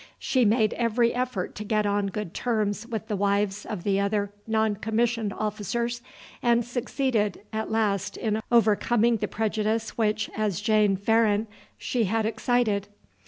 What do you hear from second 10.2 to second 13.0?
as Jane Farran, she had excited.